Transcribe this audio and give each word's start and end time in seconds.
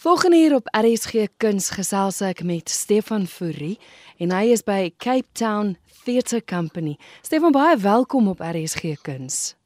Volgende 0.00 0.36
hier 0.36 0.54
op 0.54 0.68
RSG 0.70 1.26
Kuns 1.36 1.66
gesels 1.76 2.22
ek 2.24 2.38
met 2.48 2.70
Stefan 2.72 3.26
Fourie 3.28 3.74
en 4.16 4.30
hy 4.32 4.46
is 4.54 4.62
by 4.64 4.86
Cape 4.96 5.28
Town 5.36 5.74
Theatre 6.06 6.40
Company. 6.40 6.94
Stefan, 7.20 7.52
baie 7.52 7.76
welkom 7.76 8.30
op 8.32 8.40
RSG 8.40 8.94
Kuns. 9.04 9.58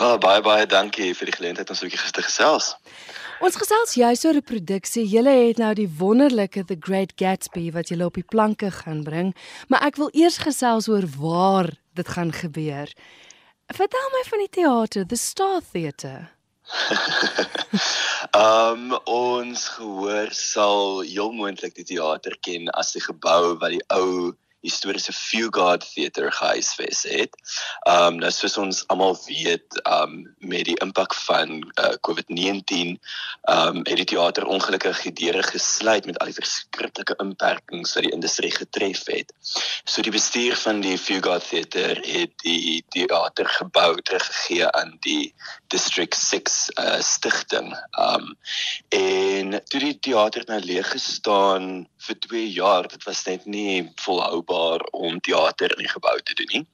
Ah, 0.00 0.16
oh, 0.16 0.18
baie 0.18 0.42
baie 0.42 0.66
dankie 0.66 1.12
vir 1.14 1.30
die 1.30 1.36
geleentheid 1.36 1.70
om 1.70 1.78
so 1.78 1.86
'n 1.86 1.94
bietjie 1.94 2.10
te 2.10 2.26
gesels. 2.26 2.72
Ons 3.38 3.60
gesels 3.62 3.94
juis 3.94 4.26
oor 4.26 4.34
'n 4.34 4.42
produksie. 4.50 5.06
Julle 5.06 5.30
het 5.46 5.62
nou 5.62 5.72
die 5.78 5.90
wonderlike 5.98 6.64
The 6.66 6.80
Great 6.80 7.12
Gatsby 7.14 7.70
wat 7.70 7.94
julle 7.94 8.10
op 8.10 8.18
die 8.18 8.26
planke 8.26 8.70
gaan 8.82 9.04
bring, 9.04 9.30
maar 9.68 9.86
ek 9.86 9.96
wil 9.96 10.10
eers 10.10 10.42
gesels 10.42 10.88
oor 10.88 11.06
waar 11.06 11.70
dit 11.94 12.08
gaan 12.08 12.32
gebeur. 12.32 12.90
Vertel 13.70 14.10
my 14.10 14.22
van 14.26 14.38
die 14.38 14.50
teater, 14.50 15.06
The 15.06 15.16
Star 15.16 15.62
Theatre. 15.72 16.41
Ehm 18.42 18.92
um, 18.92 18.98
ons 19.12 19.64
gehoor 19.76 20.30
sal 20.36 21.02
heel 21.04 21.32
moontlik 21.36 21.74
die 21.76 21.84
teater 21.92 22.36
ken 22.40 22.70
as 22.82 22.92
die 22.96 23.02
gebou 23.04 23.54
wat 23.60 23.74
die 23.74 23.82
ou 23.92 24.32
historiese 24.62 25.12
Fugard 25.12 25.84
Theatre 25.94 26.30
gehuisves 26.30 27.02
het. 27.10 27.36
Ehm 27.86 28.14
um, 28.14 28.20
nou 28.22 28.30
soos 28.30 28.56
ons 28.62 28.82
almal 28.92 29.16
weet, 29.26 29.78
ehm 29.82 30.02
um, 30.02 30.34
met 30.38 30.64
die 30.70 30.76
impak 30.84 31.14
van 31.26 31.58
uh, 31.58 31.94
COVID-19, 32.06 32.94
ehm 33.42 33.76
um, 33.76 33.82
het 33.88 33.98
die 34.02 34.08
teater 34.14 34.46
ongelukkig 34.46 35.00
gedeure 35.02 35.42
gesluit 35.42 36.06
met 36.06 36.18
al 36.18 36.30
die 36.30 36.38
verskriklike 36.38 37.16
beperkings 37.18 37.94
wat 37.96 38.06
die 38.06 38.14
industrie 38.14 38.52
getref 38.54 39.04
het. 39.10 39.34
So 39.84 40.02
die 40.02 40.14
bestuur 40.14 40.56
van 40.56 40.80
die 40.84 40.98
Fugard 40.98 41.48
Theatre 41.48 41.98
het 42.06 42.34
die 42.44 42.84
teater 42.94 43.48
gebou 43.58 44.00
teruggegee 44.00 44.70
aan 44.70 44.96
die 45.00 45.34
District 45.68 46.14
6 46.14 46.70
uh, 46.78 46.84
eh, 46.84 47.00
stigting. 47.02 47.72
Ehm 47.98 48.30
um, 48.30 48.36
en 48.88 49.58
toe 49.68 49.80
die 49.80 49.98
teater 49.98 50.44
nou 50.46 50.60
leeg 50.60 50.90
gestaan 50.94 51.86
vir 52.06 52.18
2 52.28 52.46
jaar, 52.52 52.88
dit 52.88 53.04
was 53.04 53.24
net 53.26 53.46
nie 53.46 53.90
volhoubaar 54.04 54.51
beskikbaar 54.52 54.80
om 54.92 55.20
teater 55.20 55.70
in 55.72 55.84
die 55.84 55.88
gebou 55.88 56.20
te 56.22 56.34
doen 56.34 56.50
nie. 56.52 56.66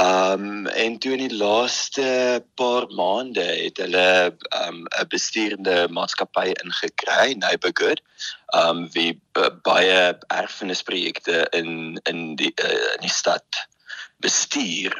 Um 0.00 0.66
en 0.66 0.98
toe 0.98 1.12
in 1.12 1.28
die 1.28 1.36
laaste 1.36 2.44
paar 2.54 2.86
maande 2.88 3.44
het 3.44 3.78
hulle 3.78 4.36
um 4.66 4.86
'n 4.86 5.08
bestuurende 5.08 5.88
maatskappy 5.88 6.52
ingekry, 6.64 7.34
Neighborhood, 7.34 8.00
um 8.54 8.90
wie 8.92 9.20
baie 9.62 10.18
erfenisprojekte 10.28 11.46
in 11.50 12.00
in 12.04 12.36
die 12.36 12.52
uh, 12.62 12.94
in 12.94 13.00
die 13.00 13.10
stad 13.10 13.46
bestuur 14.18 14.94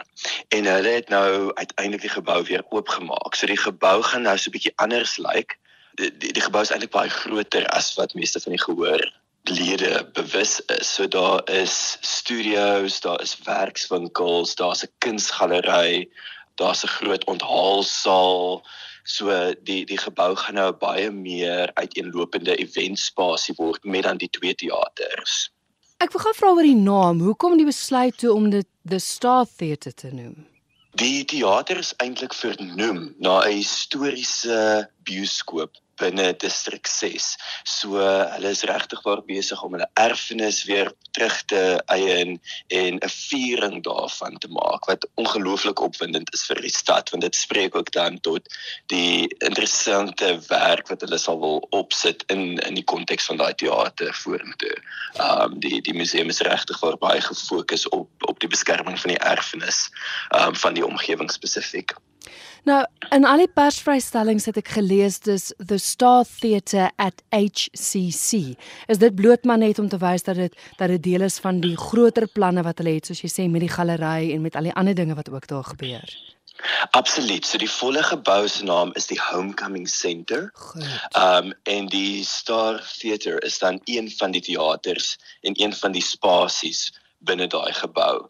en 0.49 0.65
hulle 0.65 0.89
het 0.89 1.09
nou 1.09 1.55
uiteindelik 1.55 2.03
die 2.03 2.17
gebou 2.21 2.45
weer 2.45 2.65
oopgemaak. 2.71 3.35
So 3.35 3.47
die 3.47 3.57
gebou 3.57 4.03
gaan 4.03 4.23
nou 4.23 4.39
so 4.39 4.51
'n 4.51 4.53
bietjie 4.53 4.77
anders 4.77 5.17
lyk. 5.17 5.35
Like. 5.35 5.55
Die 5.95 6.17
die, 6.19 6.33
die 6.33 6.43
gebou 6.43 6.63
is 6.63 6.71
eintlik 6.71 6.91
baie 6.91 7.11
groter 7.11 7.67
as 7.67 7.95
wat 7.95 8.15
meeste 8.15 8.41
van 8.41 8.53
die 8.53 8.65
gehoor 8.65 9.24
lede 9.45 10.11
bewus 10.13 10.61
is. 10.61 10.95
So 10.95 11.09
daar 11.09 11.51
is 11.51 11.97
studios, 12.01 13.01
daar 13.01 13.21
is 13.21 13.39
werkswinkels, 13.45 14.55
daar's 14.55 14.85
'n 14.85 14.93
kunsgalery, 14.99 16.09
daar's 16.55 16.85
'n 16.85 16.89
groot 16.89 17.25
onthaalsaal. 17.25 18.67
So 19.03 19.55
die 19.63 19.85
die 19.85 19.99
gebou 19.99 20.37
gaan 20.37 20.55
nou 20.55 20.73
baie 20.73 21.11
meer 21.11 21.71
uiteenlopende 21.75 22.57
eventspasie 22.57 23.55
word 23.57 23.85
met 23.85 24.03
dan 24.03 24.17
die 24.17 24.31
twee 24.31 24.55
teaters. 24.55 25.51
Ek 25.99 26.13
wil 26.13 26.21
gou 26.21 26.35
vra 26.35 26.49
oor 26.49 26.63
die 26.63 26.75
naam. 26.75 27.21
Hoekom 27.21 27.57
die 27.57 27.67
besluit 27.67 28.19
toe 28.19 28.33
om 28.33 28.51
dit 28.51 28.67
The 28.89 28.99
Star 28.99 29.47
Theatre 29.57 29.93
te 29.93 30.11
noem? 30.13 30.47
Die 30.95 31.25
teater 31.25 31.79
is 31.79 31.95
eintlik 31.97 32.35
vernoem 32.35 33.15
na 33.19 33.41
'n 33.45 33.53
historiese 33.53 34.91
bioskoop 35.03 35.77
binne 36.01 36.33
distrik 36.41 36.87
6. 36.91 37.37
So 37.65 37.99
hulle 37.99 38.51
is 38.51 38.65
regtig 38.69 39.03
waar 39.07 39.23
besig 39.27 39.63
om 39.63 39.77
hulle 39.77 39.89
erfenis 40.01 40.65
weer 40.69 40.93
terug 41.15 41.37
te 41.51 41.63
eien 41.93 42.41
en 42.69 42.99
'n 42.99 43.13
viering 43.15 43.83
daarvan 43.85 44.39
te 44.39 44.49
maak 44.49 44.87
wat 44.91 45.07
ongelooflik 45.15 45.81
opwindend 45.81 46.33
is 46.35 46.47
vir 46.47 46.61
die 46.61 46.73
stad 46.75 47.11
want 47.11 47.23
dit 47.23 47.35
spreek 47.35 47.77
ook 47.77 47.91
dan 47.93 48.21
tot 48.21 48.49
die 48.87 49.29
interessante 49.39 50.39
werk 50.49 50.89
wat 50.89 51.01
hulle 51.01 51.19
sal 51.19 51.41
wil 51.41 51.67
opsit 51.71 52.25
in 52.27 52.59
in 52.59 52.75
die 52.75 52.85
konteks 52.95 53.27
van 53.31 53.37
daai 53.37 53.55
teater 53.55 54.15
vorentoe. 54.15 54.77
Ehm 55.15 55.43
um, 55.43 55.61
die 55.61 55.81
die 55.81 55.95
museum 55.95 56.29
is 56.29 56.41
regtig 56.41 56.81
waar 56.81 56.99
baie 56.99 57.21
gefokus 57.21 57.89
op 57.89 58.11
op 58.31 58.41
die 58.41 58.49
beskerming 58.49 59.01
van 59.01 59.15
die 59.15 59.23
erfenis 59.35 59.89
ehm 60.31 60.49
um, 60.49 60.57
van 60.57 60.75
die 60.75 60.87
omgewing 60.87 61.31
spesifiek. 61.31 61.95
Nou, 62.65 62.81
in 63.13 63.27
al 63.29 63.43
die 63.45 63.51
persvrystellings 63.53 64.47
het 64.49 64.57
ek 64.57 64.71
gelees 64.79 65.19
dis 65.27 65.51
the 65.59 65.77
Star 65.79 66.25
Theatre 66.25 66.91
at 66.97 67.21
HCC. 67.35 68.55
Is 68.89 69.01
dit 69.03 69.15
bloot 69.15 69.45
maar 69.45 69.61
net 69.61 69.79
om 69.79 69.91
te 69.93 70.01
wys 70.01 70.25
dat 70.25 70.41
dit 70.41 70.55
dat 70.79 70.89
dit 70.89 71.03
deel 71.03 71.27
is 71.29 71.37
van 71.45 71.61
die 71.61 71.77
groter 71.77 72.27
planne 72.27 72.65
wat 72.65 72.81
hulle 72.81 72.97
het 72.97 73.11
soos 73.11 73.21
jy 73.21 73.33
sê 73.33 73.49
met 73.51 73.67
die 73.67 73.73
galery 73.73 74.33
en 74.33 74.41
met 74.47 74.57
al 74.57 74.71
die 74.71 74.79
ander 74.81 74.97
dinge 74.97 75.19
wat 75.19 75.29
ook 75.29 75.51
daar 75.51 75.69
gebeur? 75.75 76.17
Absoluut. 76.97 77.45
So 77.45 77.59
die 77.59 77.71
volle 77.71 78.03
gebou 78.03 78.49
se 78.49 78.65
naam 78.65 78.93
is 78.97 79.11
die 79.11 79.21
Homecoming 79.21 79.89
Center. 79.91 80.53
Ehm 81.13 81.51
um, 81.51 81.55
en 81.69 81.89
die 81.93 82.25
Star 82.25 82.81
Theatre 82.99 83.41
is 83.45 83.59
dan 83.59 83.81
een 83.85 84.11
van 84.11 84.33
die 84.33 84.41
teaters 84.41 85.19
en 85.43 85.53
een 85.61 85.75
van 85.75 85.93
die 85.93 86.03
spasies 86.03 86.93
binne 87.25 87.47
daai 87.47 87.73
gebou 87.73 88.29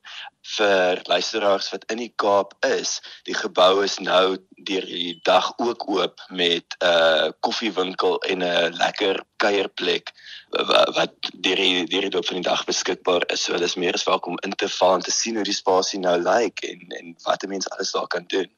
vir 0.57 1.01
luisteraars 1.09 1.71
wat 1.73 1.85
in 1.93 2.03
die 2.03 2.13
Kaap 2.21 2.53
is, 2.69 2.99
die 3.25 3.37
gebou 3.37 3.85
is 3.85 3.99
nou 3.99 4.37
deur 4.69 4.87
die 4.89 5.21
dag 5.25 5.53
ook 5.57 5.87
oop 5.89 6.21
met 6.29 6.77
'n 6.81 6.87
uh, 6.87 7.31
koffiewinkel 7.41 8.19
en 8.31 8.43
'n 8.43 8.77
lekker 8.77 9.23
kuierplek 9.37 10.13
wat 10.97 11.15
deur 11.33 11.57
die 11.57 11.87
deur 11.87 12.11
doop 12.11 12.27
van 12.27 12.41
die 12.41 12.51
dag 12.51 12.65
beskikbaar 12.65 13.25
is. 13.33 13.43
So 13.45 13.53
hulle 13.53 13.65
is 13.65 13.77
meer 13.77 13.95
as 13.95 14.05
welkom 14.05 14.37
in 14.45 14.53
te 14.53 14.69
val 14.69 14.95
en 14.95 15.01
te 15.01 15.11
sien 15.11 15.35
hoe 15.35 15.45
die 15.45 15.57
spasie 15.57 16.01
nou 16.01 16.19
lyk 16.19 16.61
like 16.61 16.69
en 16.69 16.81
en 16.99 17.17
wat 17.25 17.43
'n 17.43 17.49
mens 17.49 17.71
alles 17.71 17.93
daar 17.93 18.07
kan 18.07 18.25
doen. 18.27 18.51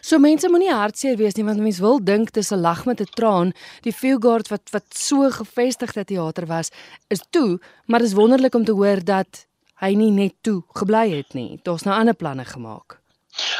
So 0.00 0.18
mense 0.18 0.48
moenie 0.48 0.72
hartseer 0.72 1.16
wees 1.16 1.34
nie 1.34 1.44
want 1.44 1.60
mense 1.60 1.80
wil 1.80 1.98
dink 2.04 2.32
dis 2.32 2.52
'n 2.52 2.60
lag 2.60 2.84
met 2.84 3.00
'n 3.00 3.14
traan. 3.14 3.52
Die 3.82 3.92
Fieldguard 3.92 4.48
wat 4.48 4.70
wat 4.70 4.84
so 4.94 5.30
gevestigde 5.30 6.04
teater 6.04 6.46
was, 6.46 6.70
is 7.08 7.22
toe, 7.30 7.60
maar 7.86 8.00
dis 8.00 8.12
wonderlik 8.12 8.54
om 8.54 8.64
te 8.64 8.72
hoor 8.72 9.04
dat 9.04 9.46
hy 9.82 9.94
nie 9.98 10.12
net 10.14 10.38
toe 10.46 10.62
gebly 10.78 11.08
het 11.10 11.34
nie. 11.34 11.60
Daar's 11.66 11.82
nou 11.86 11.94
ander 11.96 12.14
planne 12.14 12.46
gemaak. 12.46 13.01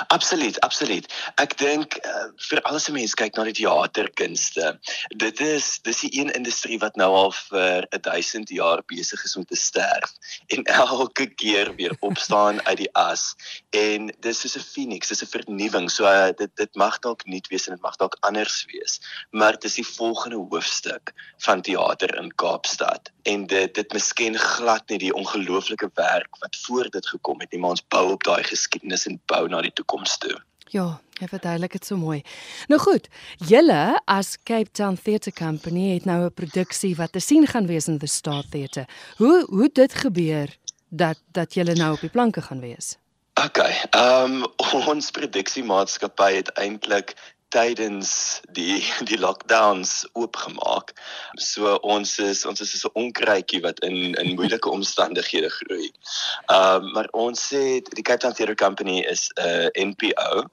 Absoluut, 0.07 0.61
absoluut. 0.61 1.07
Ek 1.41 1.55
dink 1.57 1.97
uh, 2.05 2.27
vir 2.49 2.61
alles 2.69 2.85
se 2.89 2.93
mense 2.93 3.17
kyk 3.17 3.39
na 3.39 3.47
die 3.49 3.55
teaterkunste. 3.63 4.75
Dit 5.17 5.41
is 5.41 5.79
dis 5.87 6.03
die 6.05 6.11
een 6.21 6.33
industrie 6.37 6.79
wat 6.83 6.99
nou 7.01 7.09
al 7.17 7.33
vir 7.49 7.87
1000 7.95 8.53
jaar 8.53 8.83
besig 8.93 9.23
is 9.25 9.37
om 9.41 9.47
te 9.49 9.57
sterf 9.57 10.13
en 10.53 10.67
elke 10.85 11.27
keer 11.27 11.73
weer 11.79 11.97
opstaan 12.01 12.61
uit 12.67 12.83
die 12.83 12.91
as 12.99 13.33
en 13.79 14.11
dis 14.21 14.43
soos 14.45 14.59
'n 14.61 14.67
phoenix, 14.67 15.09
dis 15.09 15.25
'n 15.25 15.33
vernuwing. 15.33 15.89
So 15.91 16.05
uh, 16.05 16.31
dit 16.37 16.53
dit 16.57 16.75
mag 16.77 16.99
dalk 17.01 17.25
nuut 17.25 17.49
wees 17.49 17.67
en 17.67 17.75
dit 17.75 17.83
mag 17.83 17.97
dalk 17.97 18.17
anders 18.21 18.65
wees, 18.73 19.01
maar 19.31 19.57
dis 19.59 19.81
die 19.81 19.87
volgende 19.87 20.37
hoofstuk 20.37 21.15
van 21.47 21.63
teater 21.63 22.13
in 22.21 22.29
Kaapstad 22.37 23.11
en 23.23 23.47
dit 23.47 23.75
dit 23.75 23.93
misken 23.93 24.37
glad 24.39 24.89
nie 24.91 24.99
die 24.99 25.15
ongelooflike 25.15 25.91
werk 25.95 26.37
wat 26.45 26.57
voor 26.67 26.91
dit 26.91 27.07
gekom 27.07 27.41
het 27.41 27.51
nie, 27.53 27.61
maar 27.61 27.77
ons 27.77 27.87
bou 27.89 28.13
op 28.13 28.25
daai 28.25 28.43
geskiedenis 28.45 29.07
en 29.07 29.21
bou 29.31 29.49
na 29.49 29.62
die 29.63 29.73
toekoms 29.73 30.19
toe. 30.19 30.35
Ja, 30.73 31.01
jy 31.21 31.29
verduidelik 31.29 31.75
dit 31.77 31.87
so 31.87 31.97
mooi. 32.01 32.23
Nou 32.73 32.79
goed, 32.81 33.09
julle 33.49 34.01
as 34.11 34.39
Cape 34.49 34.71
Town 34.73 34.97
Theatre 34.97 35.33
Company 35.37 35.93
het 35.95 36.05
nou 36.09 36.25
'n 36.25 36.35
produksie 36.35 36.97
wat 36.97 37.13
te 37.13 37.21
sien 37.21 37.47
gaan 37.47 37.67
wees 37.67 37.89
in 37.89 37.99
the 37.99 38.07
Star 38.07 38.45
Theatre. 38.51 38.87
Hoe 39.17 39.45
hoe 39.49 39.71
dit 39.73 39.95
gebeur 39.95 40.57
dat 40.89 41.19
dat 41.33 41.55
julle 41.55 41.75
nou 41.75 41.93
op 41.93 42.01
die 42.01 42.11
planke 42.11 42.43
gaan 42.43 42.61
wees? 42.61 42.97
Okay, 43.45 43.73
ehm 43.91 44.43
um, 44.43 44.47
ons 44.93 45.11
produksiemaatskappy 45.11 46.33
het 46.35 46.49
eintlik 46.49 47.15
tydens 47.53 48.41
die 48.57 48.81
die 49.11 49.19
lockdowns 49.21 50.03
oopgemaak. 50.13 50.95
So 51.41 51.77
ons 51.83 52.17
is 52.19 52.47
ons 52.49 52.65
is 52.65 52.73
so 52.81 52.91
'n 52.93 53.05
onkruitjie 53.05 53.63
wat 53.67 53.85
in 53.89 54.15
in 54.15 54.35
moeilike 54.35 54.71
omstandighede 54.77 55.51
groei. 55.59 55.93
Ehm 56.47 56.89
uh, 56.89 56.93
maar 56.95 57.09
ons 57.13 57.47
sê 57.53 57.81
die 57.81 58.03
Cape 58.03 58.25
Town 58.25 58.35
Theatre 58.35 58.59
Company 58.65 59.01
is 59.15 59.29
'n 59.37 59.47
uh, 59.47 59.87
NPO 59.91 60.49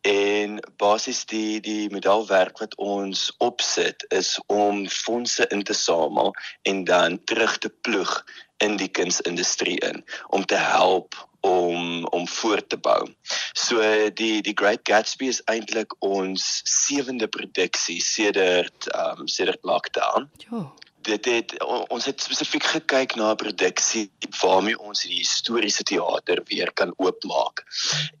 en 0.00 0.58
basies 0.76 1.24
die 1.26 1.60
die 1.60 1.90
modelwerk 1.90 2.58
wat 2.62 2.74
ons 2.76 3.28
opsit 3.38 4.04
is 4.14 4.38
om 4.46 4.86
fondse 4.88 5.46
in 5.54 5.62
te 5.62 5.74
samel 5.74 6.34
en 6.62 6.84
dan 6.84 7.24
terug 7.24 7.58
te 7.58 7.68
ploeg 7.68 8.24
in 8.64 8.76
die 8.76 8.88
kunsindustrie 8.88 9.78
in 9.90 10.04
om 10.28 10.44
te 10.44 10.56
help 10.56 11.27
om 11.40 12.04
om 12.04 12.28
voort 12.28 12.68
te 12.68 12.76
bou. 12.76 13.08
So 13.52 13.80
die 14.10 14.42
die 14.42 14.56
Great 14.56 14.80
Gatsby 14.82 15.30
is 15.32 15.42
eintlik 15.44 15.94
ons 15.98 16.60
sewende 16.64 17.28
produksie 17.28 18.00
sedert 18.02 18.88
um, 18.94 19.26
sedert 19.28 19.62
lockdown. 19.62 20.30
Ja. 20.50 20.66
dit 21.08 21.24
het 21.24 21.54
ons 21.88 22.04
het 22.04 22.20
spesifiek 22.20 22.64
gekyk 22.64 23.14
na 23.16 23.30
'n 23.32 23.40
produksie 23.40 24.10
waarmee 24.42 24.78
ons 24.78 25.02
die 25.02 25.20
historiese 25.20 25.82
teater 25.82 26.42
weer 26.48 26.72
kan 26.72 26.92
oopmaak. 26.96 27.64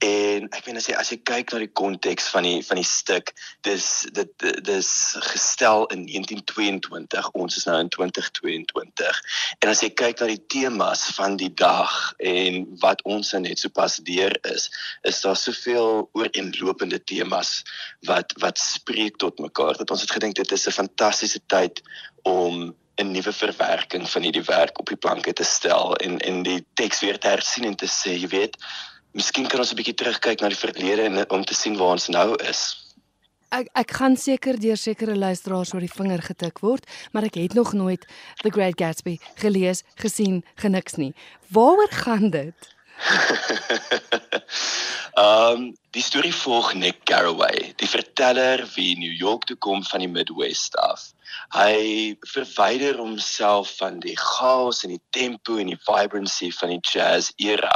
En 0.04 0.48
ek 0.48 0.66
weet 0.66 0.80
as 0.80 0.88
jy 0.90 0.96
as 0.98 1.12
jy 1.12 1.18
kyk 1.30 1.52
na 1.52 1.62
die 1.62 1.72
konteks 1.80 2.28
van 2.34 2.46
die 2.48 2.62
van 2.66 2.80
die 2.80 2.86
stuk, 2.86 3.32
dis 3.66 4.06
dit 4.16 4.46
dis 4.66 4.90
gestel 5.32 5.86
in 5.94 6.06
1922. 6.06 7.30
Ons 7.38 7.58
is 7.60 7.68
nou 7.68 7.78
in 7.82 7.92
2022. 7.94 9.22
En 9.60 9.72
as 9.72 9.82
jy 9.84 9.90
kyk 9.90 10.22
na 10.22 10.30
die 10.32 10.42
temas 10.50 11.06
van 11.16 11.38
die 11.40 11.52
dag 11.54 11.94
en 12.18 12.64
wat 12.82 13.02
ons 13.08 13.32
nou 13.34 13.42
net 13.46 13.62
sopas 13.62 13.98
deur 14.06 14.34
is, 14.52 14.68
is 15.08 15.22
daar 15.24 15.38
soveel 15.38 16.08
ooreenlopende 16.18 17.00
temas 17.04 17.62
wat 18.08 18.34
wat 18.42 18.58
spreek 18.58 19.18
tot 19.22 19.40
mekaar 19.42 19.78
dat 19.78 19.90
ons 19.90 20.04
het 20.04 20.12
gedink 20.16 20.36
dit 20.38 20.52
is 20.52 20.66
'n 20.68 20.78
fantastiese 20.82 21.40
tyd 21.46 21.82
om 22.22 22.74
'n 22.98 23.12
nuwe 23.12 23.32
verwerking 23.32 24.08
van 24.10 24.22
hierdie 24.22 24.44
werk 24.46 24.78
op 24.78 24.88
die 24.90 24.96
planke 24.96 25.32
te 25.32 25.44
stel 25.44 25.96
en 25.96 26.18
en 26.18 26.42
die 26.42 26.64
teks 26.74 27.00
weer 27.00 27.18
te 27.18 27.28
hersien 27.28 27.64
en 27.64 27.76
te 27.76 27.86
sê, 27.86 28.16
jy 28.18 28.28
weet, 28.28 28.56
miskien 29.14 29.46
kan 29.46 29.60
ons 29.60 29.72
'n 29.72 29.78
bietjie 29.78 29.94
terugkyk 29.94 30.40
na 30.40 30.48
die 30.48 30.62
verlede 30.64 31.02
en 31.02 31.30
om 31.30 31.44
te 31.44 31.54
sien 31.54 31.76
waar 31.76 31.96
ons 31.96 32.08
nou 32.08 32.34
is. 32.48 32.62
Ek 33.48 33.68
ek 33.72 33.90
gaan 33.96 34.16
seker 34.16 34.58
deur 34.60 34.76
sekere 34.76 35.16
luisteraars 35.16 35.72
oor 35.74 35.80
die 35.80 35.96
vinger 35.96 36.22
getik 36.22 36.58
word, 36.60 36.84
maar 37.12 37.24
ek 37.24 37.34
het 37.34 37.54
nog 37.54 37.72
nooit 37.72 38.04
The 38.42 38.50
Great 38.50 38.76
Gatsby 38.76 39.18
gelees, 39.36 39.84
gesien, 39.96 40.44
geniks 40.56 40.96
nie. 40.96 41.14
Waaroor 41.48 41.92
gaan 42.04 42.30
dit? 42.30 42.77
Ehm 45.18 45.52
um, 45.52 45.76
die 45.90 46.02
storie 46.02 46.34
volg 46.34 46.74
Nick 46.74 47.00
Garraway, 47.04 47.72
die 47.76 47.88
verteller 47.88 48.66
wie 48.74 48.98
New 48.98 49.12
York 49.12 49.46
toe 49.46 49.56
kom 49.56 49.84
van 49.84 50.04
die 50.04 50.08
Midwest 50.08 50.76
af. 50.78 51.08
Hy 51.54 52.16
verwyder 52.32 52.98
homself 53.00 53.72
van 53.80 53.98
die 54.04 54.16
chaos 54.18 54.84
en 54.84 54.94
die 54.94 55.02
tempo 55.10 55.56
en 55.58 55.72
die 55.72 55.80
vibrancy 55.88 56.52
van 56.54 56.74
die 56.74 56.80
jazz 56.92 57.32
era 57.36 57.74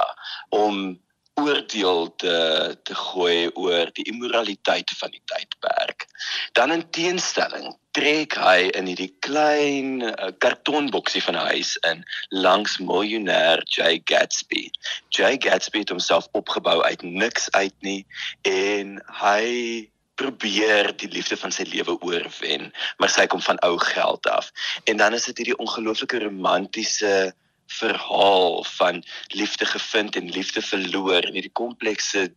om 0.54 1.00
oordeel 1.40 2.12
te 2.22 2.36
te 2.84 2.94
gooi 2.94 3.50
oor 3.54 3.90
die 3.96 4.06
immoraliteit 4.12 4.92
van 5.00 5.10
die 5.10 5.24
tydperk. 5.32 6.06
Dan 6.52 6.72
in 6.72 6.84
teenstelling 6.90 7.72
trek 7.96 8.36
hy 8.40 8.70
in 8.76 8.88
hierdie 8.88 9.12
klein 9.24 10.02
uh, 10.06 10.30
kartonboksie 10.38 11.22
van 11.22 11.36
'n 11.36 11.48
huis 11.52 11.76
in 11.90 12.04
langs 12.30 12.78
miljonair 12.78 13.62
Jay 13.76 14.00
Gatsby. 14.04 14.70
Jay 15.08 15.36
Gatsby 15.38 15.84
het 15.84 15.92
homself 15.92 16.28
opgebou 16.32 16.82
uit 16.82 17.02
niks 17.02 17.50
uit 17.50 17.74
nie 17.80 18.06
en 18.42 19.00
hy 19.22 19.90
probeer 20.14 20.92
die 20.96 21.08
liefde 21.08 21.36
van 21.36 21.52
sy 21.52 21.64
lewe 21.68 21.96
oorwen, 22.00 22.72
maar 22.98 23.10
sy 23.10 23.26
kom 23.26 23.40
van 23.42 23.58
ou 23.66 23.78
geld 23.78 24.26
af. 24.28 24.52
En 24.84 24.96
dan 24.96 25.14
is 25.16 25.24
dit 25.24 25.36
hierdie 25.36 25.58
ongelooflike 25.58 26.20
romantiese 26.22 27.32
verhaal 27.72 28.64
van 28.76 29.02
liefde 29.26 29.66
gevind 29.66 30.16
en 30.16 30.30
liefde 30.30 30.62
verloor 30.62 31.24
in 31.24 31.38
hierdie 31.38 31.56
komplekse 31.56 32.28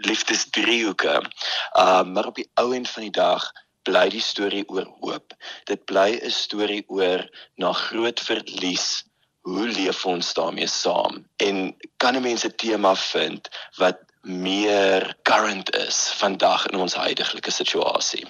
liefdesdriehoeke. 0.00 1.22
Uh 1.78 2.02
maar 2.04 2.26
op 2.26 2.34
die 2.34 2.50
ou 2.54 2.74
end 2.74 2.88
van 2.88 3.02
die 3.02 3.10
dag 3.12 3.50
bly 3.82 4.08
die 4.10 4.22
storie 4.22 4.64
oor 4.68 4.88
hoop. 5.00 5.34
Dit 5.64 5.84
bly 5.84 6.18
'n 6.22 6.30
storie 6.30 6.84
oor 6.86 7.28
na 7.54 7.72
groot 7.72 8.20
verlies. 8.20 9.04
Hoe 9.40 9.68
leef 9.68 10.04
ons 10.06 10.34
daarmee 10.34 10.66
saam? 10.66 11.26
En 11.36 11.76
kan 11.96 12.16
'n 12.16 12.22
mens 12.22 12.44
'n 12.44 12.56
tema 12.56 12.94
vind 12.94 13.48
wat 13.76 13.98
meer 14.22 15.16
current 15.22 15.76
is 15.76 16.12
vandag 16.14 16.66
in 16.66 16.78
ons 16.78 16.94
huidige 16.94 17.50
situasie? 17.50 18.26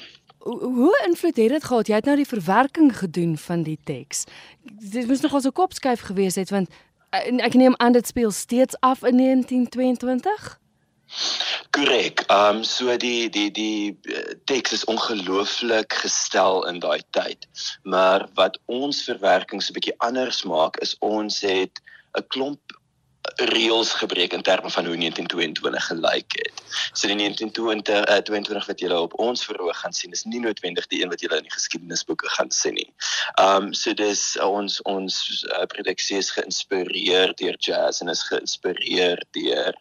hoe 0.47 1.03
invloed 1.07 1.37
het 1.37 1.49
dit 1.49 1.65
gehad? 1.65 1.87
Jy 1.87 1.95
het 1.95 2.05
nou 2.05 2.17
die 2.17 2.27
verwerking 2.27 2.99
gedoen 2.99 3.39
van 3.39 3.63
die 3.63 3.79
teks. 3.85 4.25
Dit 4.63 5.07
moes 5.07 5.21
nogal 5.21 5.41
so 5.41 5.51
kopskuif 5.51 6.01
gewees 6.01 6.35
het 6.35 6.51
want 6.51 6.71
eh, 7.11 7.45
ek 7.45 7.55
neem 7.55 7.75
aan 7.77 7.93
dit 7.93 8.07
speel 8.07 8.31
steeds 8.31 8.79
af 8.81 9.03
in 9.03 9.17
1922. 9.17 10.59
Korrek. 11.71 12.25
Ehm 12.27 12.57
um, 12.57 12.65
so 12.65 12.97
die 12.97 13.29
die 13.29 13.51
die 13.51 13.99
eh, 14.03 14.35
teks 14.45 14.73
is 14.73 14.85
ongelooflik 14.85 15.93
gestel 16.05 16.65
in 16.71 16.81
daai 16.81 17.03
tyd. 17.11 17.49
Maar 17.83 18.29
wat 18.35 18.59
ons 18.67 19.03
verwerking 19.05 19.63
so 19.63 19.73
'n 19.73 19.79
bietjie 19.79 19.99
anders 19.99 20.43
maak 20.43 20.77
is 20.77 20.97
ons 21.01 21.41
het 21.41 21.81
'n 22.19 22.27
klomp 22.29 22.77
reëls 23.35 23.93
gebreek 23.93 24.33
in 24.33 24.43
terme 24.43 24.71
van 24.71 24.87
hoe 24.87 24.97
1922 24.97 25.87
gelyk 25.87 26.33
het. 26.33 26.63
So 26.93 27.07
die 27.07 27.17
1920 27.17 28.09
uh, 28.09 28.17
22 28.17 28.67
wat 28.67 28.81
julle 28.81 28.99
op 29.01 29.19
ons 29.19 29.45
verhoog 29.45 29.79
gaan 29.79 29.93
sien 29.93 30.13
is 30.13 30.25
nie 30.25 30.41
noodwendig 30.41 30.87
die 30.87 31.03
een 31.03 31.13
wat 31.13 31.21
julle 31.21 31.37
in 31.37 31.49
die 31.49 31.57
geskiedenisboeke 31.59 32.29
gaan 32.29 32.51
sien 32.51 32.75
nie. 32.75 32.89
Um 33.41 33.73
so 33.75 33.95
dis 33.95 34.37
uh, 34.37 34.49
ons 34.49 34.81
ons 34.83 35.45
uh, 35.51 35.65
produksie 35.73 36.19
is 36.23 36.31
geïnspireer 36.31 37.35
deur 37.41 37.59
jazz 37.59 38.01
en 38.01 38.09
is 38.09 38.25
geïnspireer 38.31 39.25
deur 39.37 39.75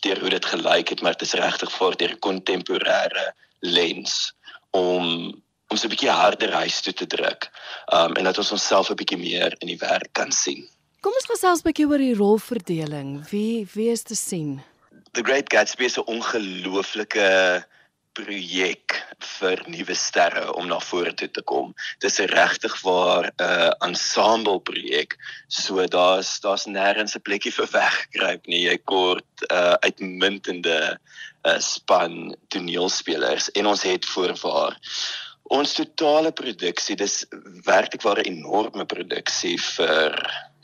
deur 0.00 0.20
hoe 0.20 0.32
dit 0.32 0.46
gelyk 0.52 0.88
het, 0.88 1.00
maar 1.02 1.12
dit 1.12 1.22
is 1.28 1.38
regtig 1.38 1.72
vir 1.72 1.96
deur 1.96 2.16
kontemporêre 2.26 3.30
lens 3.60 4.34
om 4.70 5.06
om 5.70 5.76
so 5.76 5.86
'n 5.86 5.92
bietjie 5.94 6.10
harder 6.10 6.52
huis 6.52 6.80
toe 6.82 6.92
te 6.92 7.06
druk. 7.06 7.50
Um 7.94 8.16
en 8.16 8.24
dat 8.24 8.38
ons 8.38 8.52
onsself 8.52 8.90
'n 8.90 8.98
bietjie 8.98 9.18
meer 9.18 9.54
in 9.58 9.68
die 9.68 9.78
werk 9.78 10.12
kan 10.12 10.32
sien. 10.32 10.68
Kom 11.00 11.12
ons 11.12 11.30
gesels 11.30 11.60
'n 11.60 11.68
bietjie 11.68 11.86
oor 11.86 11.98
die 11.98 12.14
rolverdeling. 12.14 13.28
Wie 13.30 13.68
wie 13.74 13.90
is 13.90 14.02
te 14.02 14.14
sien? 14.14 14.62
The 15.12 15.22
Great 15.22 15.52
Gatsby 15.52 15.84
is 15.84 15.98
'n 15.98 16.06
ongelooflike 16.06 17.64
projek 18.18 18.96
vir 19.38 19.62
nuwe 19.70 19.94
sterre 19.94 20.46
om 20.58 20.66
na 20.68 20.80
vore 20.82 21.12
toe 21.14 21.28
te 21.30 21.42
kom. 21.42 21.72
Dis 22.02 22.18
'n 22.20 22.28
regtig 22.32 22.74
waar 22.82 23.30
'n 23.30 23.42
uh, 23.42 23.72
ensemble 23.86 24.60
projek. 24.60 25.16
So 25.48 25.86
daar's 25.86 26.40
daar's 26.40 26.66
nêrens 26.66 27.16
'n 27.16 27.22
plekkie 27.22 27.52
vir 27.52 27.68
weggekruip 27.72 28.46
nie. 28.46 28.66
Jy 28.68 28.78
kort 28.84 29.32
uh, 29.50 29.74
uitmuntende 29.86 30.98
uh, 31.46 31.58
span 31.58 32.36
toneelspelers 32.48 33.50
en 33.50 33.66
ons 33.66 33.82
het 33.82 34.04
voorwaar 34.04 34.76
ons 35.50 35.72
totale 35.74 36.32
produksie. 36.32 36.96
Dis 36.96 37.26
werklik 37.64 38.02
waar 38.02 38.18
'n 38.18 38.30
enorme 38.32 38.84
produksie 38.86 39.58
vir 39.58 40.14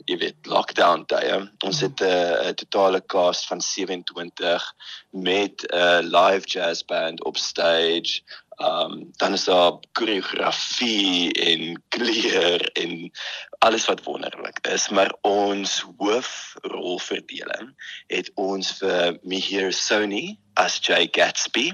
jy 0.07 0.17
weet 0.21 0.47
lockdown 0.47 1.03
tye. 1.11 1.37
Ons 1.67 1.81
het 1.83 2.01
'n 2.01 2.05
uh, 2.07 2.51
totale 2.55 3.01
cast 3.05 3.47
van 3.47 3.61
27 3.61 4.73
met 5.11 5.63
'n 5.67 5.75
uh, 5.75 5.99
live 6.01 6.45
jazz 6.47 6.83
band 6.83 7.23
op 7.23 7.37
stage. 7.37 8.21
Um 8.57 9.11
dan 9.17 9.33
is 9.33 9.43
daar 9.43 9.73
koreografie 9.91 11.31
en 11.33 11.83
kleur 11.89 12.71
en 12.73 13.11
alles 13.59 13.85
wat 13.85 14.03
wonderlik 14.03 14.67
is, 14.67 14.89
maar 14.89 15.13
ons 15.21 15.85
hoofrolverdeling 15.97 17.75
het 18.07 18.31
ons 18.33 18.71
vir 18.79 19.19
Mihir 19.21 19.73
Sony 19.73 20.39
as 20.53 20.79
Jay 20.81 21.07
Gatsby, 21.11 21.71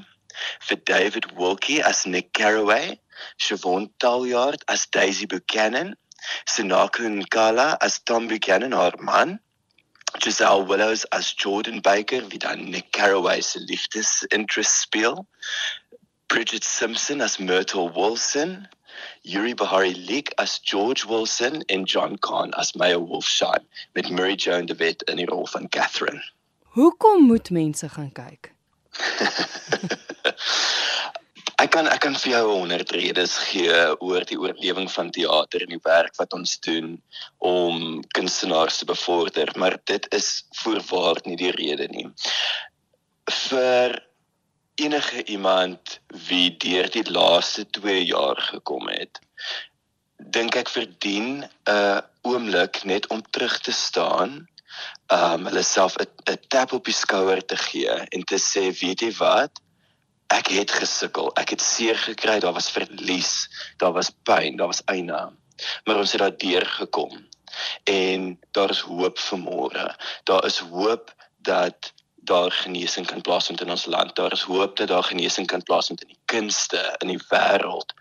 vir 0.59 0.83
David 0.83 1.25
Wilkie 1.38 1.85
as 1.85 2.03
Nick 2.06 2.31
Carraway, 2.31 3.00
Siobhan 3.38 3.89
Taljaard 3.97 4.65
as 4.68 4.89
Daisy 4.89 5.25
Buchanan 5.25 5.95
Sinako 6.45 7.03
Nkala 7.09 7.77
as 7.81 7.99
Tom 7.99 8.27
Buchanan 8.27 8.73
haar 8.73 8.99
man, 8.99 9.39
Giselle 10.19 10.65
Willows 10.65 11.06
as 11.06 11.33
Jordan 11.33 11.80
Baker 11.81 12.21
wie 12.30 12.37
dan 12.37 12.69
Nick 12.69 12.92
Carraway 12.92 13.42
se 13.42 13.59
liefdes 13.59 14.25
interest 14.31 14.81
speel, 14.81 15.25
Bridget 16.27 16.63
Simpson 16.63 17.21
as 17.21 17.39
Myrtle 17.39 17.89
Wilson, 17.89 18.68
Yuri 19.23 19.53
Bahari 19.53 19.94
Leek 19.94 20.33
as 20.37 20.59
George 20.59 21.06
Wilson 21.06 21.63
en 21.69 21.85
John 21.85 22.18
Kahn 22.18 22.53
as 22.53 22.75
Maya 22.75 22.99
Wolfshine 22.99 23.65
met 23.95 24.09
Mary 24.09 24.35
Joan 24.35 24.65
de 24.65 24.75
Wet 24.75 25.03
in 25.03 25.18
die 25.18 25.25
rol 25.25 25.47
van 25.47 25.69
Catherine. 25.69 26.21
Hoekom 26.73 27.23
moet 27.23 27.49
mense 27.49 27.89
gaan 27.89 28.11
kyk? 28.11 28.53
Ek 31.63 31.71
kan 31.71 31.87
ek 31.87 32.01
kan 32.03 32.15
vir 32.19 32.31
jou 32.33 32.47
100 32.49 32.89
redes 32.97 33.33
gee 33.47 33.75
oor 34.03 34.25
die 34.27 34.35
oorlewing 34.35 34.89
van 34.91 35.11
teater 35.15 35.63
en 35.63 35.69
die 35.71 35.85
werk 35.85 36.17
wat 36.19 36.33
ons 36.35 36.57
doen 36.65 36.97
om 37.39 38.01
kunstenaars 38.17 38.81
te 38.81 38.87
bevorder, 38.89 39.53
maar 39.55 39.77
dit 39.87 40.09
is 40.17 40.43
voorwaar 40.59 41.21
nie 41.23 41.37
die 41.39 41.53
rede 41.55 41.87
nie. 41.93 42.09
Vir 43.31 43.95
enige 44.75 45.23
iemand 45.37 46.01
wie 46.27 46.49
deur 46.65 46.91
die 46.91 47.05
laaste 47.07 47.63
2 47.79 47.95
jaar 48.11 48.43
gekom 48.49 48.91
het, 48.91 49.23
dink 50.35 50.59
ek 50.59 50.75
verdien 50.75 51.45
'n 51.47 52.03
oomblik 52.27 52.83
net 52.83 53.07
om 53.07 53.23
terug 53.31 53.59
te 53.63 53.71
staan, 53.71 54.41
um 55.07 55.47
hulle 55.47 55.63
self 55.63 55.95
'n 56.03 56.37
tap 56.49 56.73
op 56.75 56.83
die 56.91 56.99
skouer 57.03 57.39
te 57.45 57.55
gee 57.55 58.01
en 58.11 58.23
te 58.23 58.35
sê, 58.51 58.67
weet 58.83 59.07
jy 59.07 59.15
wat? 59.23 59.62
Ek 60.33 60.49
het 60.54 60.71
gesukkel, 60.71 61.31
ek 61.40 61.54
het 61.56 61.61
seer 61.61 61.97
gekry, 61.99 62.40
daar 62.40 62.56
was 62.56 62.71
verlies, 62.73 63.33
daar 63.78 63.94
was 63.94 64.11
pyn, 64.28 64.57
daar 64.57 64.71
was 64.71 64.83
eina. 64.85 65.30
Maar 65.85 66.02
ons 66.02 66.11
het 66.11 66.21
daardeur 66.21 66.66
gekom. 66.66 67.11
En 67.83 68.40
daar 68.52 68.69
is 68.73 68.81
hoop 68.90 69.19
vir 69.19 69.40
môre. 69.40 69.87
Daar 70.23 70.45
is 70.45 70.57
hoop 70.57 71.13
dat 71.37 71.94
daar 72.16 72.52
genesing 72.52 73.06
kan 73.06 73.21
plaasvind 73.21 73.61
in 73.61 73.69
ons 73.69 73.85
land. 73.85 74.16
Daar 74.16 74.31
is 74.31 74.42
hoop 74.42 74.78
dat 74.78 74.87
daar 74.87 75.04
genesing 75.04 75.47
kan 75.47 75.63
plaasvind 75.63 76.02
in 76.02 76.07
die 76.07 76.21
kunste 76.25 76.95
in 76.97 77.07
die 77.07 77.21
wêreld. 77.30 77.94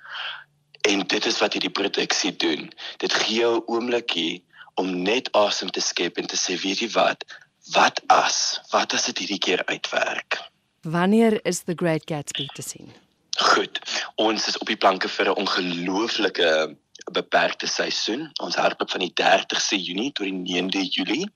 En 0.88 1.06
dit 1.06 1.26
is 1.26 1.38
wat 1.38 1.52
hierdie 1.52 1.74
produksie 1.74 2.36
doen. 2.36 2.70
Dit 2.96 3.14
gee 3.14 3.42
jou 3.42 3.56
'n 3.56 3.62
oombliekie 3.66 4.44
om 4.74 5.02
net 5.02 5.32
asem 5.32 5.70
te 5.70 5.80
skep 5.80 6.16
en 6.16 6.26
te 6.26 6.36
sê, 6.36 6.56
weet 6.60 6.78
jy 6.78 6.90
wat? 6.90 7.24
Wat 7.72 8.00
as? 8.06 8.60
Wat 8.70 8.92
as 8.92 9.04
dit 9.04 9.18
hierdie 9.18 9.38
keer 9.38 9.62
uitwerk? 9.66 10.51
Wanneer 10.82 11.40
is 11.46 11.62
The 11.62 11.74
Great 11.76 12.02
Gatsby 12.04 12.46
te 12.54 12.62
sien? 12.62 12.92
Goed. 13.38 13.78
Ons 14.14 14.46
is 14.46 14.58
op 14.58 14.66
die 14.66 14.76
planke 14.76 15.08
vir 15.08 15.28
'n 15.30 15.38
ongelooflike 15.42 16.76
beperkte 17.12 17.66
seisoen. 17.66 18.30
Ons 18.42 18.54
hardloop 18.54 18.90
van 18.90 19.00
die 19.00 19.12
30ste 19.14 19.78
Junie 19.78 20.12
tot 20.12 20.26
die 20.26 20.32
9de 20.34 20.82
Julie. 20.88 21.30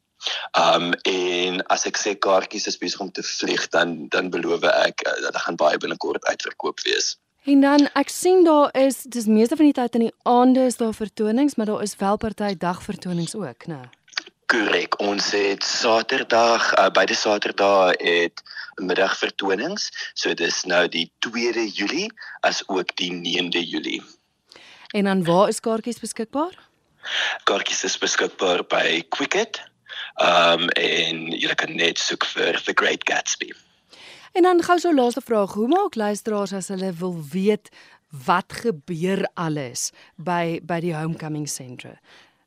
Um 0.59 0.93
en 1.03 1.63
as 1.67 1.87
ek 1.87 1.97
sê 1.97 2.19
kaartjies 2.19 2.67
is 2.67 2.79
besig 2.79 3.01
om 3.01 3.13
te 3.13 3.23
vlieg 3.23 3.69
dan 3.69 4.09
dan 4.09 4.31
beloof 4.31 4.63
ek 4.63 5.07
uh, 5.07 5.13
dat 5.23 5.33
dit 5.33 5.43
gaan 5.43 5.57
baie 5.57 5.79
binnekort 5.79 6.25
uitverkoop 6.25 6.81
wees. 6.81 7.17
En 7.45 7.61
dan 7.61 7.89
ek 7.95 8.09
sien 8.09 8.45
daar 8.45 8.75
is 8.75 9.03
dis 9.03 9.27
meeste 9.27 9.57
van 9.57 9.65
die 9.65 9.77
tyd 9.77 9.95
in 9.95 10.01
die 10.01 10.15
aande 10.23 10.65
is 10.67 10.77
daar 10.77 10.95
vertonings, 10.95 11.55
maar 11.55 11.67
daar 11.67 11.83
is 11.83 11.97
wel 11.97 12.17
party 12.17 12.57
dagvertonings 12.57 13.35
ook, 13.35 13.67
né? 13.67 13.81
Korrek. 14.47 15.01
Ons 15.03 15.31
het 15.35 15.65
Saterdag, 15.65 16.69
uh, 16.79 16.87
beide 16.95 17.15
Saterdae 17.15 17.95
het 17.99 18.43
middagvertonings. 18.81 19.91
So 20.15 20.35
dis 20.35 20.63
nou 20.65 20.85
die 20.89 21.09
2de 21.27 21.67
Julie 21.73 22.11
as 22.47 22.63
ook 22.67 22.95
die 22.97 23.11
9de 23.13 23.63
Julie. 23.67 24.03
En 24.95 25.05
dan 25.05 25.25
waar 25.25 25.49
is 25.49 25.61
kaartjies 25.61 25.99
beskikbaar? 26.01 26.55
Kaartjies 27.45 27.85
is 27.85 27.99
beskikbaar 27.99 28.63
by 28.71 29.03
Quicket. 29.09 29.61
Um 30.23 30.69
en 30.69 31.27
jy 31.35 31.55
kan 31.59 31.75
net 31.77 31.99
soek 31.99 32.25
vir 32.35 32.61
The 32.65 32.75
Great 32.75 33.05
Gatsby. 33.11 33.51
En 34.37 34.45
dan 34.45 34.63
gou 34.63 34.79
so 34.79 34.95
laaste 34.95 35.21
vraag, 35.25 35.53
hoe 35.57 35.69
maak 35.69 35.95
luisteraars 35.95 36.53
as 36.53 36.69
hulle 36.69 36.93
wil 36.93 37.17
weet 37.33 37.71
wat 38.27 38.53
gebeur 38.63 39.25
alles 39.35 39.91
by 40.17 40.61
by 40.63 40.81
die 40.85 40.95
Homecoming 40.95 41.49
Centre? 41.49 41.97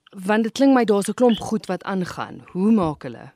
Want 0.09 0.43
dit 0.43 0.51
klink 0.51 0.73
my 0.73 0.85
daar's 0.85 1.09
'n 1.09 1.13
klomp 1.13 1.39
goed 1.39 1.65
wat 1.65 1.83
aangaan. 1.83 2.45
Hoe 2.51 2.71
maak 2.71 3.03
hulle? 3.03 3.31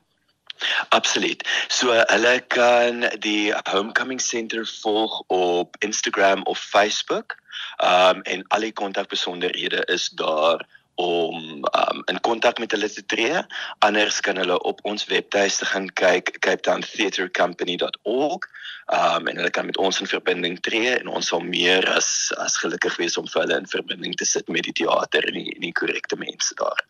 Absoluut. 0.88 1.48
So 1.68 1.92
hulle 1.92 2.40
kan 2.46 3.00
die 3.18 3.54
Homecoming 3.70 4.20
Center 4.20 4.66
volg 4.66 5.22
op 5.26 5.76
Instagram 5.78 6.42
of 6.42 6.58
Facebook. 6.58 7.36
Um 7.78 8.22
en 8.22 8.46
al 8.48 8.60
die 8.60 8.72
kontakbesonderhede 8.72 9.84
is 9.84 10.08
daar 10.08 10.66
om 10.94 11.64
um, 11.64 12.02
in 12.10 12.20
kontak 12.20 12.58
met 12.58 12.72
hulle 12.72 12.90
te 12.90 13.06
tree. 13.06 13.42
Anders 13.78 14.20
kan 14.20 14.36
hulle 14.36 14.62
op 14.62 14.80
ons 14.82 15.06
webtuiste 15.10 15.66
gaan 15.66 15.92
kyk, 15.92 16.36
capetowntheatrecompany.org. 16.46 18.48
Um 18.92 19.26
en 19.26 19.36
hulle 19.36 19.50
kan 19.50 19.66
met 19.66 19.76
ons 19.80 20.00
in 20.00 20.06
verbinding 20.06 20.60
tree 20.60 20.98
en 20.98 21.08
ons 21.08 21.28
sal 21.32 21.40
meer 21.40 21.88
as 21.96 22.32
as 22.36 22.58
gelukkig 22.60 22.98
wees 23.00 23.16
om 23.16 23.28
vir 23.32 23.42
hulle 23.42 23.56
in 23.62 23.70
verbinding 23.70 24.12
te 24.20 24.26
sit 24.28 24.48
met 24.52 24.68
die 24.68 24.76
teater 24.84 25.24
en 25.24 25.38
die, 25.38 25.54
en 25.54 25.64
die 25.64 25.72
korrekte 25.72 26.16
mense 26.20 26.54
daar. 26.60 26.84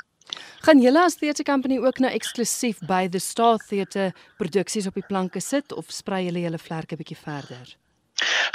Gaan 0.66 0.82
julle 0.82 1.04
as 1.04 1.20
theatre 1.20 1.44
company 1.44 1.78
ook 1.78 2.00
nou 2.02 2.10
eksklusief 2.10 2.82
by 2.88 3.06
the 3.08 3.22
Star 3.22 3.62
Theatre 3.62 4.10
produksies 4.40 4.88
op 4.90 4.98
die 4.98 5.06
planke 5.06 5.40
sit 5.40 5.72
of 5.72 5.92
sprei 5.92 6.24
julle 6.26 6.42
julle 6.42 6.58
vlerke 6.58 6.98
bietjie 6.98 7.20
verder? 7.20 7.76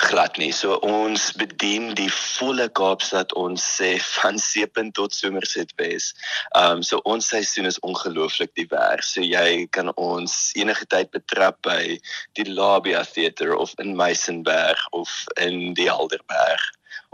Glad 0.09 0.38
nie. 0.41 0.51
So 0.55 0.77
ons 0.85 1.31
bedien 1.39 1.93
die 1.97 2.09
volle 2.13 2.69
Kaapstad 2.79 3.33
ons 3.39 3.63
sê 3.77 3.91
van 4.19 4.39
Seepunt 4.41 4.95
tot 4.97 5.15
Somerset 5.15 5.73
Wes. 5.81 6.13
Ehm 6.55 6.79
um, 6.79 6.83
so 6.83 7.01
ons 7.05 7.29
seisoen 7.33 7.69
is 7.69 7.79
ongelooflik 7.85 8.55
divers. 8.59 9.13
So 9.13 9.25
jy 9.25 9.67
kan 9.75 9.93
ons 9.95 10.51
enige 10.55 10.88
tyd 10.89 11.11
betrap 11.15 11.61
by 11.67 11.99
die 12.39 12.47
Labia 12.49 13.03
Theatre 13.03 13.57
of 13.57 13.75
in 13.79 13.95
Meisenberg 13.99 14.81
of 14.91 15.13
in 15.38 15.73
die 15.77 15.89
Helderberg. 15.91 16.65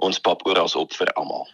Ons 0.03 0.19
pap 0.19 0.43
oral 0.45 0.71
op 0.75 0.93
vir 0.93 1.11
almal. 1.15 1.47